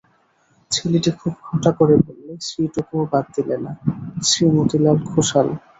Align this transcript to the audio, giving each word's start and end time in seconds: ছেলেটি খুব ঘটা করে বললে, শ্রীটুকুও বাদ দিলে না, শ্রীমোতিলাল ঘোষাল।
ছেলেটি 0.71 1.09
খুব 1.19 1.33
ঘটা 1.47 1.71
করে 1.79 1.95
বললে, 2.05 2.33
শ্রীটুকুও 2.47 3.03
বাদ 3.11 3.25
দিলে 3.35 3.55
না, 3.63 3.71
শ্রীমোতিলাল 4.27 4.97
ঘোষাল। 5.11 5.47